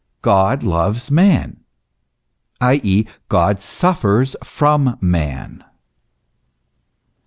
[0.23, 1.57] God loves man
[2.59, 3.05] i.e.
[3.29, 5.63] God suffers from man.